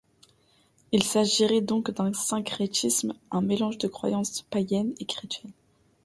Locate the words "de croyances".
3.77-4.41